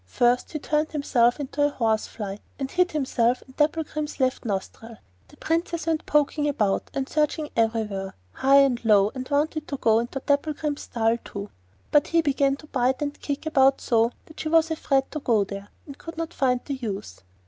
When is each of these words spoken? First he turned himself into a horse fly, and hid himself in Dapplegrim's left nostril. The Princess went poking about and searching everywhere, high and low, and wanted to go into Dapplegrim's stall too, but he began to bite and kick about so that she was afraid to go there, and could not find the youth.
First 0.07 0.51
he 0.53 0.57
turned 0.57 0.93
himself 0.93 1.39
into 1.39 1.61
a 1.61 1.69
horse 1.69 2.07
fly, 2.07 2.39
and 2.57 2.71
hid 2.71 2.91
himself 2.91 3.43
in 3.43 3.53
Dapplegrim's 3.55 4.19
left 4.19 4.45
nostril. 4.45 4.97
The 5.27 5.37
Princess 5.37 5.85
went 5.85 6.07
poking 6.07 6.49
about 6.49 6.89
and 6.95 7.07
searching 7.07 7.49
everywhere, 7.55 8.15
high 8.31 8.61
and 8.61 8.83
low, 8.83 9.11
and 9.13 9.29
wanted 9.29 9.67
to 9.67 9.77
go 9.77 9.99
into 9.99 10.19
Dapplegrim's 10.21 10.81
stall 10.81 11.19
too, 11.23 11.51
but 11.91 12.07
he 12.07 12.23
began 12.23 12.55
to 12.55 12.65
bite 12.65 13.03
and 13.03 13.21
kick 13.21 13.45
about 13.45 13.79
so 13.79 14.11
that 14.25 14.39
she 14.39 14.49
was 14.49 14.71
afraid 14.71 15.03
to 15.11 15.19
go 15.19 15.43
there, 15.43 15.67
and 15.85 15.99
could 15.99 16.17
not 16.17 16.33
find 16.33 16.61
the 16.65 16.73
youth. 16.73 17.21